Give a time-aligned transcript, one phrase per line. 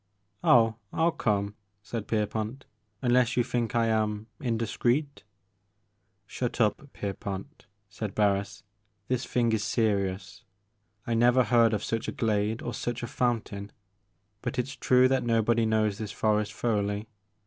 [0.43, 2.65] "Oh, I '11 come," said Pierpont,
[3.03, 5.23] "unless you think I am indiscreet
[6.25, 8.63] ""Shut up, Pierpont," said Barris,
[9.09, 10.43] "this thing is serious;
[11.05, 13.71] I never heard of such a glade or such a fountain,
[14.41, 17.07] but it 's true that nobody knows this forest thoroughly.